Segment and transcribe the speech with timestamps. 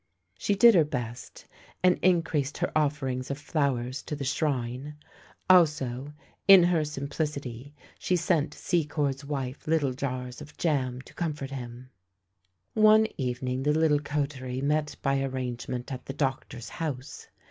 [0.35, 1.45] She did her best,
[1.83, 4.95] and increased her ofiferings of flowers to the shrine;
[5.47, 6.11] also,
[6.47, 11.01] in her AN UPSET PRICE 269 simplicity, she sent Secord's wife little jars of jam
[11.01, 11.91] to comfort him.
[12.73, 17.27] One evening the little coterie met by arrangement at the doctor's house.